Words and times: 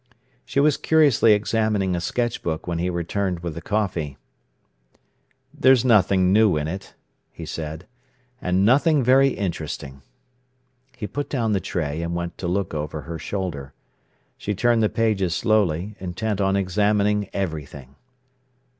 She 0.45 0.59
was 0.59 0.77
curiously 0.77 1.33
examining 1.33 1.95
a 1.95 2.01
sketch 2.01 2.41
book 2.41 2.65
when 2.65 2.79
he 2.79 2.89
returned 2.89 3.41
with 3.41 3.53
the 3.53 3.61
coffee. 3.61 4.17
"There's 5.53 5.85
nothing 5.85 6.33
new 6.33 6.57
in 6.57 6.67
it," 6.67 6.95
he 7.31 7.45
said, 7.45 7.85
"and 8.41 8.65
nothing 8.65 9.03
very 9.03 9.27
interesting." 9.27 10.01
He 10.97 11.05
put 11.05 11.29
down 11.29 11.51
the 11.53 11.59
tray, 11.59 12.01
and 12.01 12.15
went 12.15 12.35
to 12.39 12.47
look 12.47 12.73
over 12.73 13.01
her 13.01 13.19
shoulder. 13.19 13.73
She 14.39 14.55
turned 14.55 14.81
the 14.81 14.89
pages 14.89 15.35
slowly, 15.35 15.95
intent 15.99 16.41
on 16.41 16.55
examining 16.55 17.29
everything. 17.31 17.93